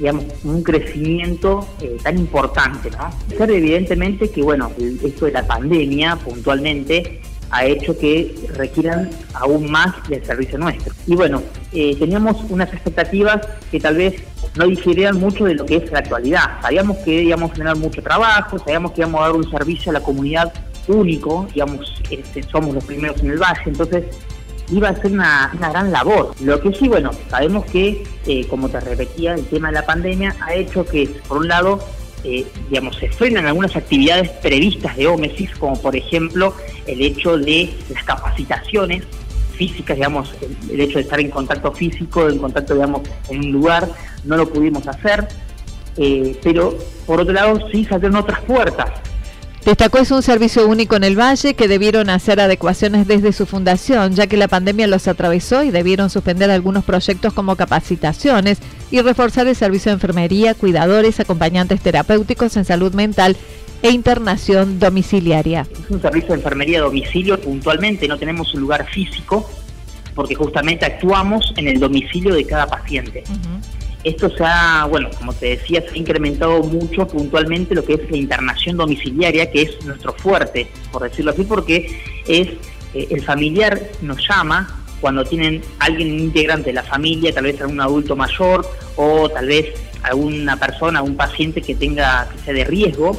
digamos, 0.00 0.24
un 0.44 0.62
crecimiento 0.62 1.68
eh, 1.80 1.98
tan 2.02 2.18
importante, 2.18 2.90
¿no? 2.90 3.10
Ser 3.36 3.50
evidentemente 3.50 4.30
que, 4.30 4.42
bueno, 4.42 4.72
esto 5.04 5.26
de 5.26 5.32
la 5.32 5.46
pandemia 5.46 6.16
puntualmente 6.16 7.20
ha 7.50 7.64
hecho 7.64 7.96
que 7.98 8.34
requieran 8.54 9.10
aún 9.34 9.70
más 9.70 10.08
del 10.08 10.24
servicio 10.24 10.56
nuestro. 10.58 10.94
Y 11.06 11.14
bueno, 11.14 11.42
eh, 11.72 11.94
teníamos 11.98 12.38
unas 12.48 12.72
expectativas 12.72 13.46
que 13.70 13.78
tal 13.78 13.96
vez 13.96 14.22
no 14.56 14.66
difierían 14.66 15.18
mucho 15.18 15.44
de 15.44 15.54
lo 15.54 15.66
que 15.66 15.76
es 15.76 15.92
la 15.92 15.98
actualidad. 15.98 16.60
Sabíamos 16.62 16.96
que 16.98 17.22
íbamos 17.22 17.50
a 17.50 17.54
tener 17.54 17.76
mucho 17.76 18.02
trabajo, 18.02 18.58
sabíamos 18.58 18.92
que 18.92 19.02
íbamos 19.02 19.20
a 19.20 19.24
dar 19.24 19.32
un 19.36 19.50
servicio 19.50 19.90
a 19.90 19.94
la 19.94 20.00
comunidad 20.00 20.52
único, 20.88 21.46
digamos, 21.52 22.02
este, 22.10 22.42
somos 22.44 22.74
los 22.74 22.84
primeros 22.84 23.20
en 23.22 23.30
el 23.30 23.38
valle, 23.38 23.62
entonces 23.66 24.04
iba 24.70 24.88
a 24.88 24.96
ser 24.96 25.12
una, 25.12 25.50
gran 25.58 25.92
labor. 25.92 26.34
Lo 26.40 26.60
que 26.60 26.72
sí, 26.72 26.88
bueno, 26.88 27.10
sabemos 27.28 27.64
que, 27.66 28.02
eh, 28.26 28.46
como 28.48 28.68
te 28.68 28.80
repetía, 28.80 29.34
el 29.34 29.44
tema 29.46 29.68
de 29.68 29.74
la 29.74 29.86
pandemia 29.86 30.34
ha 30.40 30.54
hecho 30.54 30.84
que, 30.84 31.08
por 31.28 31.38
un 31.38 31.48
lado, 31.48 31.80
eh, 32.24 32.46
digamos, 32.68 32.96
se 32.96 33.10
frenan 33.10 33.46
algunas 33.46 33.74
actividades 33.76 34.28
previstas 34.42 34.96
de 34.96 35.06
OMESIS, 35.06 35.50
como 35.56 35.80
por 35.80 35.96
ejemplo 35.96 36.54
el 36.86 37.00
hecho 37.00 37.38
de 37.38 37.72
las 37.92 38.04
capacitaciones 38.04 39.04
físicas, 39.54 39.96
digamos, 39.96 40.32
el, 40.70 40.80
hecho 40.80 40.98
de 40.98 41.04
estar 41.04 41.20
en 41.20 41.30
contacto 41.30 41.72
físico, 41.72 42.28
en 42.28 42.38
contacto, 42.38 42.74
digamos, 42.74 43.02
en 43.28 43.38
un 43.40 43.52
lugar, 43.52 43.88
no 44.24 44.36
lo 44.36 44.48
pudimos 44.48 44.86
hacer, 44.86 45.28
eh, 45.96 46.38
pero 46.42 46.76
por 47.06 47.20
otro 47.20 47.32
lado 47.32 47.68
sí 47.70 47.84
salieron 47.84 48.16
otras 48.16 48.40
puertas 48.42 48.90
Destacó 49.64 49.98
es 49.98 50.10
un 50.10 50.22
servicio 50.22 50.66
único 50.66 50.96
en 50.96 51.04
el 51.04 51.18
Valle 51.18 51.54
que 51.54 51.68
debieron 51.68 52.08
hacer 52.08 52.40
adecuaciones 52.40 53.06
desde 53.06 53.32
su 53.32 53.44
fundación, 53.44 54.14
ya 54.14 54.26
que 54.26 54.38
la 54.38 54.48
pandemia 54.48 54.86
los 54.86 55.06
atravesó 55.06 55.62
y 55.62 55.70
debieron 55.70 56.08
suspender 56.08 56.50
algunos 56.50 56.82
proyectos 56.82 57.34
como 57.34 57.56
capacitaciones 57.56 58.58
y 58.90 59.02
reforzar 59.02 59.46
el 59.46 59.54
servicio 59.54 59.90
de 59.90 59.94
enfermería, 59.94 60.54
cuidadores, 60.54 61.20
acompañantes 61.20 61.80
terapéuticos 61.82 62.56
en 62.56 62.64
salud 62.64 62.94
mental 62.94 63.36
e 63.82 63.90
internación 63.90 64.78
domiciliaria. 64.78 65.66
Es 65.84 65.90
un 65.90 66.00
servicio 66.00 66.30
de 66.30 66.36
enfermería 66.36 66.78
a 66.78 66.82
domicilio 66.82 67.38
puntualmente, 67.38 68.08
no 68.08 68.18
tenemos 68.18 68.54
un 68.54 68.62
lugar 68.62 68.86
físico 68.86 69.48
porque 70.14 70.34
justamente 70.34 70.86
actuamos 70.86 71.52
en 71.56 71.68
el 71.68 71.78
domicilio 71.78 72.34
de 72.34 72.44
cada 72.44 72.66
paciente. 72.66 73.24
Esto 74.02 74.30
se 74.30 74.44
ha, 74.44 74.86
bueno, 74.86 75.10
como 75.18 75.32
te 75.32 75.50
decía, 75.50 75.82
se 75.82 75.94
ha 75.94 75.98
incrementado 75.98 76.62
mucho 76.62 77.06
puntualmente 77.06 77.74
lo 77.74 77.84
que 77.84 77.94
es 77.94 78.10
la 78.10 78.16
internación 78.16 78.76
domiciliaria, 78.76 79.50
que 79.50 79.62
es 79.62 79.84
nuestro 79.84 80.14
fuerte, 80.14 80.68
por 80.90 81.02
decirlo 81.02 81.32
así, 81.32 81.44
porque 81.44 82.00
es 82.26 82.48
eh, 82.94 83.08
el 83.10 83.22
familiar 83.22 83.80
nos 84.00 84.26
llama 84.26 84.82
cuando 85.00 85.24
tienen 85.24 85.62
alguien 85.78 86.18
integrante 86.18 86.70
de 86.70 86.74
la 86.74 86.82
familia, 86.82 87.32
tal 87.32 87.44
vez 87.44 87.60
algún 87.60 87.80
adulto 87.80 88.16
mayor 88.16 88.66
o 88.96 89.28
tal 89.28 89.46
vez 89.46 89.66
alguna 90.02 90.56
persona, 90.58 91.02
un 91.02 91.16
paciente 91.16 91.60
que 91.62 91.74
tenga 91.74 92.28
que 92.30 92.38
sea 92.38 92.54
de 92.54 92.64
riesgo 92.64 93.18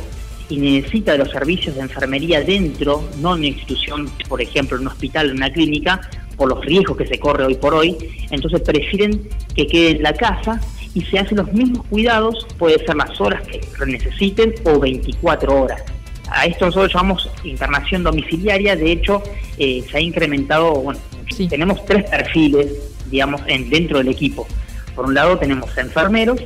y 0.50 0.57
necesita 0.57 1.13
de 1.13 1.19
los 1.19 1.29
servicios 1.29 1.75
de 1.75 1.81
enfermería 1.81 2.41
dentro, 2.41 3.07
no 3.19 3.33
en 3.33 3.39
una 3.39 3.47
institución, 3.47 4.09
por 4.27 4.41
ejemplo, 4.41 4.77
en 4.77 4.81
un 4.81 4.88
hospital, 4.89 5.29
en 5.29 5.38
una 5.38 5.51
clínica, 5.51 6.01
por 6.41 6.50
los 6.50 6.65
riesgos 6.65 6.98
que 6.98 7.05
se 7.05 7.19
corre 7.19 7.45
hoy 7.45 7.53
por 7.53 7.75
hoy, 7.75 7.95
entonces 8.31 8.62
prefieren 8.62 9.29
que 9.53 9.67
quede 9.67 9.91
en 9.91 10.01
la 10.01 10.12
casa 10.12 10.60
y 10.95 11.01
se 11.03 11.19
hacen 11.19 11.38
los 11.38 11.53
mismos 11.53 11.86
cuidados, 11.86 12.48
puede 12.57 12.83
ser 12.83 12.95
las 12.95 13.21
horas 13.21 13.43
que 13.48 13.62
necesiten 13.86 14.55
o 14.63 14.79
24 14.79 15.62
horas. 15.62 15.83
A 16.31 16.48
esto 16.48 16.65
nosotros 16.65 16.91
llamamos 16.91 17.29
internación 17.43 18.01
domiciliaria, 18.01 18.75
de 18.75 18.91
hecho 18.91 19.21
eh, 19.60 19.83
se 19.88 19.98
ha 19.98 20.01
incrementado, 20.01 20.74
bueno, 20.74 21.00
tenemos 21.48 21.86
tres 21.86 22.10
perfiles, 22.10 22.74
digamos, 23.12 23.41
en, 23.45 23.69
dentro 23.69 24.00
del 24.00 24.07
equipo. 24.07 24.48
Por 24.95 25.05
un 25.05 25.13
lado 25.13 25.38
tenemos 25.38 25.77
enfermeros, 25.77 26.41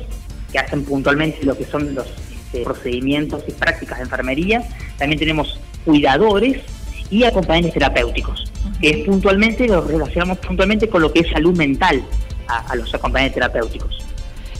que 0.52 0.58
hacen 0.58 0.84
puntualmente 0.84 1.38
lo 1.46 1.56
que 1.56 1.64
son 1.64 1.94
los 1.94 2.06
este, 2.06 2.64
procedimientos 2.64 3.44
y 3.48 3.52
prácticas 3.52 3.96
de 3.96 4.04
enfermería, 4.04 4.62
también 4.98 5.18
tenemos 5.18 5.58
cuidadores 5.86 6.60
y 7.10 7.24
acompañantes 7.24 7.74
terapéuticos 7.74 8.46
es 8.82 9.06
puntualmente, 9.06 9.66
lo 9.66 9.80
relacionamos 9.82 10.38
puntualmente 10.38 10.88
con 10.88 11.02
lo 11.02 11.12
que 11.12 11.20
es 11.20 11.30
salud 11.30 11.56
mental 11.56 12.02
a, 12.48 12.76
los 12.76 12.94
acompañantes 12.94 13.34
terapéuticos. 13.34 13.98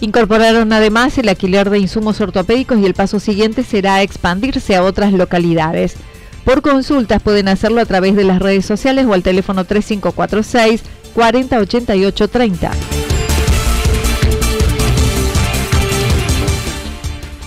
Incorporaron 0.00 0.72
además 0.72 1.16
el 1.18 1.28
alquiler 1.28 1.70
de 1.70 1.78
insumos 1.78 2.20
ortopédicos 2.20 2.78
y 2.78 2.84
el 2.84 2.94
paso 2.94 3.20
siguiente 3.20 3.62
será 3.62 4.02
expandirse 4.02 4.76
a 4.76 4.82
otras 4.82 5.12
localidades. 5.12 5.96
Por 6.44 6.62
consultas 6.62 7.22
pueden 7.22 7.48
hacerlo 7.48 7.80
a 7.80 7.86
través 7.86 8.14
de 8.14 8.24
las 8.24 8.40
redes 8.40 8.66
sociales 8.66 9.06
o 9.06 9.14
al 9.14 9.22
teléfono 9.22 9.64
3546 9.64 10.82
408830. 11.14 12.70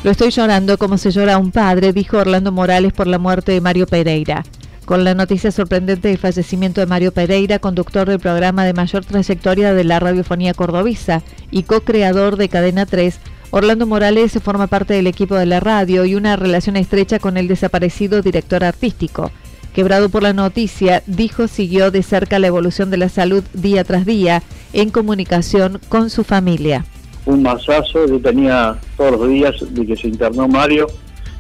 Lo 0.04 0.12
estoy 0.12 0.32
llorando 0.32 0.78
como 0.78 0.98
se 0.98 1.12
llora 1.12 1.38
un 1.38 1.52
padre, 1.52 1.94
dijo 1.94 2.18
Orlando 2.18 2.52
Morales 2.52 2.94
por 2.94 3.06
la 3.06 3.20
muerte 3.20 3.52
de 3.52 3.62
Mario 3.62 3.86
Pereira. 3.86 4.44
Con 4.90 5.04
la 5.04 5.14
noticia 5.14 5.52
sorprendente 5.52 6.08
del 6.08 6.18
fallecimiento 6.18 6.82
de 6.82 6.88
Mario 6.88 7.12
Pereira, 7.12 7.60
conductor 7.60 8.10
del 8.10 8.18
programa 8.18 8.66
de 8.66 8.74
mayor 8.74 9.06
trayectoria 9.06 9.72
de 9.72 9.84
la 9.84 10.00
radiofonía 10.00 10.56
cordobesa 10.56 11.22
y 11.52 11.62
co-creador 11.62 12.38
de 12.38 12.50
Cadena 12.50 12.88
3, 12.88 13.20
Orlando 13.52 13.86
Morales 13.86 14.40
forma 14.42 14.66
parte 14.66 14.96
del 14.96 15.06
equipo 15.06 15.36
de 15.36 15.46
la 15.46 15.60
radio 15.60 16.06
y 16.06 16.16
una 16.16 16.38
relación 16.38 16.76
estrecha 16.76 17.20
con 17.20 17.38
el 17.38 17.48
desaparecido 17.48 18.24
director 18.24 18.64
artístico. 18.64 19.30
Quebrado 19.76 20.10
por 20.10 20.24
la 20.24 20.34
noticia, 20.34 21.04
dijo 21.06 21.48
siguió 21.48 21.92
de 21.92 22.02
cerca 22.02 22.40
la 22.40 22.48
evolución 22.48 22.90
de 22.90 22.98
la 22.98 23.10
salud 23.10 23.44
día 23.54 23.84
tras 23.84 24.08
día 24.08 24.42
en 24.74 24.90
comunicación 24.90 25.80
con 25.88 26.10
su 26.10 26.24
familia. 26.24 26.84
Un 27.28 27.44
masazo, 27.44 28.08
yo 28.08 28.20
tenía 28.20 28.76
todos 28.98 29.12
los 29.20 29.30
días 29.30 29.54
de 29.70 29.86
que 29.86 29.96
se 29.96 30.08
internó 30.08 30.48
Mario, 30.48 30.88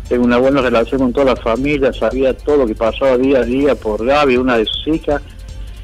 tengo 0.09 0.25
una 0.25 0.37
buena 0.37 0.61
relación 0.61 0.99
con 0.99 1.13
toda 1.13 1.27
la 1.27 1.35
familia, 1.35 1.93
sabía 1.93 2.35
todo 2.35 2.57
lo 2.57 2.65
que 2.65 2.73
pasaba 2.73 3.15
día 3.15 3.39
a 3.39 3.43
día 3.43 3.75
por 3.75 4.03
Gaby, 4.03 4.37
una 4.37 4.57
de 4.57 4.65
sus 4.65 4.87
hijas, 4.87 5.21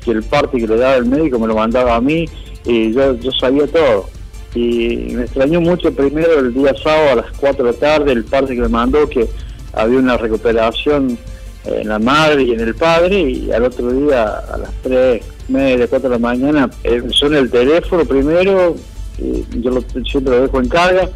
que 0.03 0.12
el 0.12 0.24
parte 0.24 0.58
que 0.58 0.67
le 0.67 0.77
daba 0.77 0.96
el 0.96 1.05
médico 1.05 1.38
me 1.38 1.48
lo 1.48 1.55
mandaba 1.55 1.96
a 1.96 2.01
mí, 2.01 2.25
y 2.65 2.91
yo, 2.91 3.13
yo 3.20 3.32
sabía 3.32 3.67
todo. 3.67 4.10
Y 4.55 5.13
me 5.13 5.24
extrañó 5.24 5.62
mucho 5.62 5.94
primero 5.94 6.39
el 6.39 6.53
día 6.55 6.74
sábado 6.82 7.12
a 7.12 7.15
las 7.15 7.32
4 7.38 7.63
de 7.63 7.72
la 7.72 7.77
tarde, 7.77 8.12
el 8.13 8.24
parte 8.24 8.55
que 8.55 8.62
me 8.62 8.67
mandó 8.67 9.08
que 9.08 9.27
había 9.74 10.00
una 10.00 10.17
recuperación 10.17 11.20
en 11.65 11.88
la 11.88 12.00
madre 12.00 12.44
y 12.44 12.53
en 12.53 12.62
el 12.62 12.74
padre, 12.74 13.22
y 13.22 13.51
al 13.51 13.65
otro 13.65 13.91
día 13.91 14.24
a 14.24 14.58
las 14.58 14.72
3, 14.82 15.24
media, 15.50 15.88
4 15.88 16.10
de 16.10 16.15
la 16.15 16.20
mañana, 16.20 16.70
eh, 16.84 17.03
son 17.12 17.36
el 17.36 17.51
teléfono 17.51 18.05
primero, 18.05 18.75
yo 19.20 19.70
lo, 19.70 19.82
siempre 20.03 20.36
lo 20.36 20.41
dejo 20.41 20.60
en 20.60 20.67
carga 20.67 21.10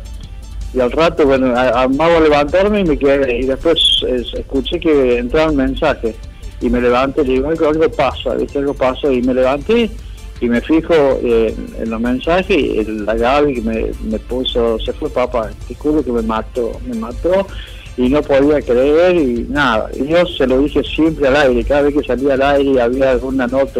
y 0.73 0.79
al 0.79 0.91
rato, 0.91 1.25
bueno, 1.25 1.47
amaba 1.57 2.17
a 2.17 2.19
levantarme 2.19 2.81
y 2.81 2.83
me 2.83 2.97
quedé, 2.97 3.39
y 3.39 3.45
después 3.45 3.79
escuché 4.37 4.79
que 4.79 5.17
entraba 5.17 5.49
un 5.49 5.57
mensaje 5.57 6.15
y 6.61 6.69
me 6.69 6.79
levanté 6.81 7.21
y 7.21 7.25
digo, 7.25 7.49
algo, 7.49 7.89
pasa, 7.91 8.35
¿viste? 8.35 8.59
algo 8.59 8.73
pasa 8.73 9.11
y 9.11 9.21
me 9.21 9.33
levanté 9.33 9.89
y 10.41 10.47
me 10.47 10.61
fijo 10.61 10.93
en, 11.21 11.89
los 11.89 11.99
mensajes 11.99 12.55
y 12.55 12.83
la 12.85 13.15
Gaby 13.15 13.55
que 13.55 13.61
me, 14.03 14.19
puso, 14.19 14.77
se 14.79 14.93
fue 14.93 15.09
papá, 15.09 15.49
te 15.67 15.73
juro 15.75 16.03
que 16.03 16.11
me 16.11 16.21
mató, 16.21 16.71
me 16.85 16.95
mató 16.95 17.47
y 17.97 18.07
no 18.07 18.21
podía 18.21 18.61
creer 18.61 19.15
y 19.15 19.45
nada, 19.49 19.89
y 19.93 20.07
yo 20.07 20.25
se 20.25 20.45
lo 20.45 20.59
dije 20.59 20.83
siempre 20.83 21.27
al 21.27 21.35
aire, 21.35 21.63
cada 21.63 21.81
vez 21.83 21.95
que 21.95 22.03
salía 22.03 22.35
al 22.35 22.41
aire 22.43 22.71
y 22.71 22.79
había 22.79 23.11
alguna 23.11 23.47
nota 23.47 23.79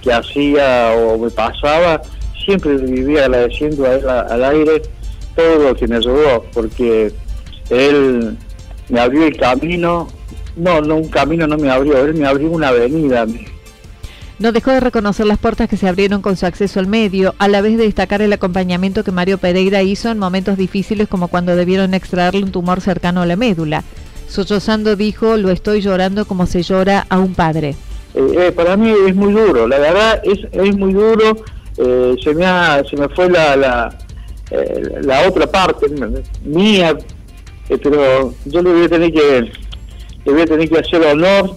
que 0.00 0.12
hacía 0.12 0.92
o 0.96 1.18
me 1.18 1.30
pasaba, 1.30 2.00
siempre 2.44 2.76
vivía 2.76 3.24
agradeciendo 3.24 3.84
a 3.84 3.94
él 3.94 4.08
al 4.08 4.44
aire 4.44 4.82
todo 5.34 5.70
lo 5.70 5.74
que 5.74 5.88
me 5.88 5.96
ayudó, 5.96 6.44
porque 6.52 7.12
él 7.70 8.36
me 8.88 9.00
abrió 9.00 9.26
el 9.26 9.36
camino, 9.36 10.08
no, 10.56 10.80
no 10.80 10.96
un 10.96 11.08
camino 11.08 11.46
no 11.46 11.56
me 11.56 11.70
abrió, 11.70 12.04
él 12.04 12.14
me 12.14 12.26
abrió 12.26 12.50
una 12.50 12.68
avenida. 12.68 13.26
No 14.38 14.52
dejó 14.52 14.70
de 14.70 14.80
reconocer 14.80 15.26
las 15.26 15.38
puertas 15.38 15.68
que 15.68 15.76
se 15.76 15.86
abrieron 15.86 16.22
con 16.22 16.36
su 16.36 16.46
acceso 16.46 16.80
al 16.80 16.86
medio, 16.86 17.34
a 17.38 17.46
la 17.46 17.60
vez 17.60 17.76
de 17.76 17.84
destacar 17.84 18.22
el 18.22 18.32
acompañamiento 18.32 19.04
que 19.04 19.12
Mario 19.12 19.38
Pereira 19.38 19.82
hizo 19.82 20.10
en 20.10 20.18
momentos 20.18 20.56
difíciles 20.56 21.08
como 21.08 21.28
cuando 21.28 21.56
debieron 21.56 21.92
extraerle 21.92 22.42
un 22.42 22.50
tumor 22.50 22.80
cercano 22.80 23.20
a 23.20 23.26
la 23.26 23.36
médula. 23.36 23.84
Sollozando 24.28 24.96
dijo, 24.96 25.36
lo 25.36 25.50
estoy 25.50 25.82
llorando 25.82 26.24
como 26.24 26.46
se 26.46 26.62
llora 26.62 27.04
a 27.10 27.18
un 27.18 27.34
padre. 27.34 27.74
Eh, 28.14 28.34
eh, 28.38 28.52
para 28.52 28.76
mí 28.76 28.92
es 29.06 29.14
muy 29.14 29.32
duro, 29.32 29.68
la 29.68 29.78
verdad 29.78 30.22
es, 30.24 30.38
es 30.52 30.76
muy 30.76 30.94
duro 30.94 31.36
eh, 31.76 32.16
se, 32.22 32.34
me 32.34 32.44
se 32.88 32.96
me 32.96 33.08
fue 33.10 33.30
la, 33.30 33.56
la, 33.56 33.98
eh, 34.50 35.00
la 35.02 35.28
otra 35.28 35.46
parte 35.46 35.86
mía, 36.44 36.96
eh, 37.68 37.78
pero 37.82 38.34
yo 38.44 38.62
le 38.62 38.72
voy 38.72 38.84
a 38.84 38.88
tener 38.88 39.12
que 39.12 39.52
le 40.24 40.32
voy 40.32 40.42
a 40.42 40.46
tener 40.46 40.68
que 40.68 40.78
hacer 40.78 41.02
honor, 41.02 41.56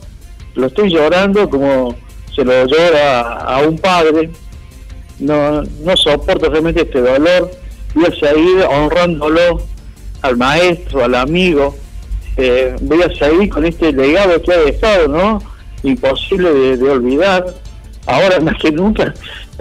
lo 0.55 0.67
estoy 0.67 0.89
llorando 0.89 1.49
como 1.49 1.95
se 2.35 2.45
lo 2.45 2.65
llora 2.65 3.39
a, 3.39 3.61
un 3.61 3.77
padre, 3.77 4.29
no, 5.19 5.63
no 5.63 5.97
soporto 5.97 6.49
realmente 6.49 6.81
este 6.81 7.01
dolor, 7.01 7.51
voy 7.93 8.05
a 8.05 8.11
seguir 8.11 8.63
honrándolo 8.69 9.61
al 10.21 10.37
maestro, 10.37 11.03
al 11.03 11.15
amigo, 11.15 11.75
voy 12.81 13.01
a 13.01 13.13
seguir 13.15 13.49
con 13.49 13.65
este 13.65 13.91
legado 13.91 14.41
que 14.41 14.53
ha 14.53 14.57
dejado, 14.59 15.07
¿no? 15.07 15.41
Imposible 15.83 16.77
de 16.77 16.89
olvidar, 16.89 17.53
ahora 18.05 18.39
más 18.41 18.55
que 18.61 18.71
nunca 18.71 19.13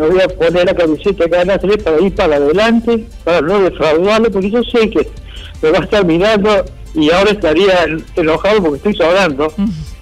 me 0.03 0.09
voy 0.09 0.21
a 0.21 0.29
poner 0.29 0.67
la 0.67 0.75
camiseta 0.75 1.25
acá 1.25 1.43
en 1.43 1.83
para 1.83 2.01
ir 2.01 2.15
para 2.15 2.37
adelante, 2.37 3.07
para 3.23 3.41
no 3.41 3.63
defraudarlo, 3.63 4.31
porque 4.31 4.51
yo 4.51 4.63
sé 4.65 4.91
que 4.91 5.09
me 5.63 5.71
va 5.71 5.79
a 5.79 5.83
estar 5.83 6.05
mirando 6.05 6.65
y 6.95 7.11
ahora 7.11 7.31
estaría 7.31 7.87
enojado 8.17 8.63
porque 8.63 8.77
estoy 8.79 8.95
sobrando, 8.97 9.53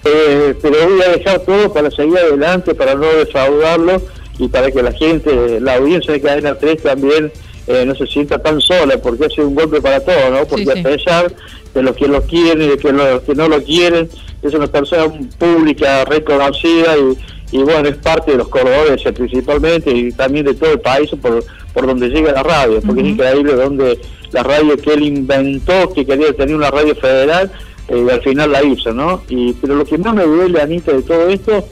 eh, 0.03 0.55
pero 0.59 0.89
voy 0.89 1.01
a 1.03 1.11
dejar 1.11 1.39
todo 1.41 1.71
para 1.71 1.91
seguir 1.91 2.17
adelante, 2.17 2.73
para 2.73 2.95
no 2.95 3.05
defraudarlo 3.13 4.01
y 4.39 4.47
para 4.47 4.71
que 4.71 4.81
la 4.81 4.91
gente, 4.91 5.59
la 5.61 5.75
audiencia 5.75 6.13
de 6.13 6.21
Cadena 6.21 6.55
3 6.55 6.81
también 6.81 7.31
eh, 7.67 7.85
no 7.85 7.93
se 7.93 8.07
sienta 8.07 8.39
tan 8.39 8.59
sola, 8.59 8.97
porque 8.97 9.25
hace 9.25 9.41
un 9.41 9.53
golpe 9.53 9.81
para 9.81 9.99
todo, 9.99 10.31
¿no? 10.31 10.45
Porque 10.45 10.71
a 10.71 10.81
pesar 10.81 11.31
de 11.75 11.83
los 11.83 11.95
que 11.95 12.07
lo 12.07 12.23
quieren 12.23 12.63
y 12.63 12.67
de 12.69 12.77
que 12.77 12.91
los 12.91 13.21
que 13.21 13.35
no 13.35 13.47
lo 13.47 13.61
quieren, 13.61 14.09
es 14.41 14.53
una 14.55 14.65
persona 14.65 15.13
pública 15.37 16.03
reconocida 16.05 16.97
y 16.97 17.17
y 17.51 17.57
bueno, 17.63 17.89
es 17.89 17.97
parte 17.97 18.31
de 18.31 18.37
los 18.37 18.47
cordobeses 18.47 19.11
principalmente 19.11 19.91
y 19.91 20.11
también 20.11 20.45
de 20.45 20.53
todo 20.53 20.71
el 20.71 20.79
país 20.79 21.09
por, 21.21 21.43
por 21.73 21.85
donde 21.85 22.09
llega 22.09 22.31
la 22.31 22.43
radio, 22.43 22.81
porque 22.81 23.01
es 23.01 23.07
increíble 23.09 23.53
donde 23.53 23.99
la 24.31 24.43
radio 24.43 24.77
que 24.77 24.93
él 24.93 25.03
inventó, 25.03 25.91
que 25.93 26.05
quería 26.05 26.33
tener 26.33 26.55
una 26.55 26.71
radio 26.71 26.95
federal, 26.95 27.51
eh, 27.89 28.07
al 28.09 28.21
final 28.21 28.51
la 28.51 28.63
hizo, 28.63 28.93
¿no? 28.93 29.21
Y, 29.27 29.53
pero 29.53 29.75
lo 29.75 29.85
que 29.85 29.97
más 29.97 30.15
me 30.15 30.23
duele, 30.23 30.61
Anita, 30.61 30.93
de 30.93 31.01
todo 31.01 31.27
esto 31.27 31.65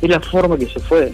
es 0.00 0.08
la 0.08 0.20
forma 0.20 0.56
que 0.56 0.66
se 0.66 0.78
fue, 0.78 1.12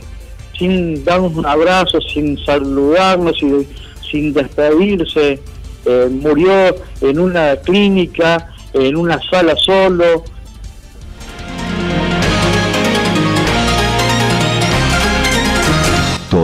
sin 0.59 1.03
darnos 1.05 1.35
un 1.35 1.47
abrazo, 1.47 1.99
sin 2.03 2.37
saludarnos, 2.45 3.43
y, 3.43 3.67
sin 4.11 4.35
despedirse, 4.35 5.41
eh, 5.87 6.09
murió 6.11 6.75
en 7.01 7.19
una 7.19 7.57
clínica, 7.57 8.51
en 8.75 8.97
una 8.97 9.19
sala 9.31 9.57
solo, 9.57 10.25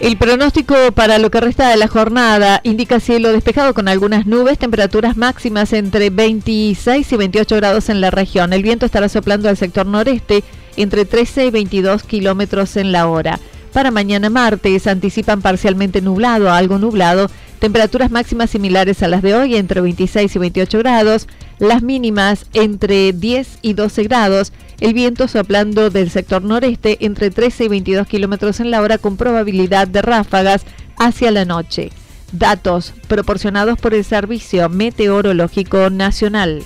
El 0.00 0.16
pronóstico 0.16 0.74
para 0.94 1.18
lo 1.18 1.30
que 1.30 1.42
resta 1.42 1.68
de 1.68 1.76
la 1.76 1.86
jornada 1.86 2.62
indica 2.64 3.00
cielo 3.00 3.32
despejado 3.32 3.74
con 3.74 3.86
algunas 3.86 4.24
nubes, 4.24 4.56
temperaturas 4.56 5.18
máximas 5.18 5.74
entre 5.74 6.08
26 6.08 7.12
y 7.12 7.16
28 7.16 7.56
grados 7.56 7.90
en 7.90 8.00
la 8.00 8.10
región. 8.10 8.54
El 8.54 8.62
viento 8.62 8.86
estará 8.86 9.10
soplando 9.10 9.50
al 9.50 9.58
sector 9.58 9.84
noreste 9.84 10.42
entre 10.78 11.04
13 11.04 11.44
y 11.44 11.50
22 11.50 12.02
kilómetros 12.04 12.78
en 12.78 12.92
la 12.92 13.08
hora. 13.08 13.38
Para 13.74 13.90
mañana 13.90 14.30
martes 14.30 14.86
anticipan 14.86 15.42
parcialmente 15.42 16.00
nublado 16.00 16.48
a 16.48 16.56
algo 16.56 16.78
nublado, 16.78 17.30
temperaturas 17.58 18.10
máximas 18.10 18.48
similares 18.48 19.02
a 19.02 19.08
las 19.08 19.20
de 19.20 19.34
hoy 19.34 19.54
entre 19.54 19.82
26 19.82 20.34
y 20.34 20.38
28 20.38 20.78
grados, 20.78 21.28
las 21.58 21.82
mínimas 21.82 22.46
entre 22.54 23.12
10 23.12 23.58
y 23.60 23.74
12 23.74 24.02
grados, 24.04 24.54
el 24.80 24.94
viento 24.94 25.28
soplando 25.28 25.90
del 25.90 26.10
sector 26.10 26.42
noreste 26.42 26.98
entre 27.00 27.30
13 27.30 27.64
y 27.64 27.68
22 27.68 28.06
kilómetros 28.06 28.60
en 28.60 28.70
la 28.70 28.80
hora 28.80 28.98
con 28.98 29.16
probabilidad 29.16 29.86
de 29.86 30.02
ráfagas 30.02 30.64
hacia 30.98 31.30
la 31.30 31.44
noche. 31.44 31.90
Datos 32.32 32.94
proporcionados 33.08 33.78
por 33.78 33.92
el 33.94 34.04
Servicio 34.04 34.68
Meteorológico 34.68 35.90
Nacional. 35.90 36.62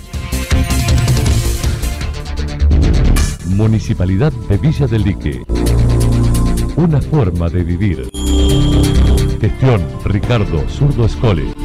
Municipalidad 3.47 4.33
de 4.49 4.57
Villa 4.57 4.87
del 4.87 5.03
Lique. 5.03 5.41
Una 6.75 7.01
forma 7.01 7.49
de 7.49 7.63
vivir. 7.63 8.09
Gestión 9.39 9.81
Ricardo 10.03 10.63
Zurdo 10.69 11.05
Escole. 11.05 11.64